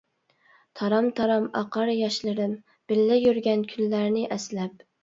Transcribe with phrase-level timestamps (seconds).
[0.79, 2.59] تارام-تارام ئاقار ياشلىرىم،
[2.93, 4.89] بىللە يۈرگەن كۈنلەرنى ئەسلەپ.